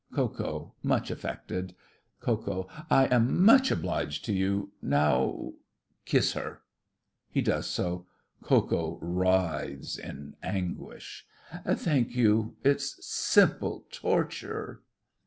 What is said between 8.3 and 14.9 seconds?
Ko Ko writhes with anguish.) Thank you—it's simple torture!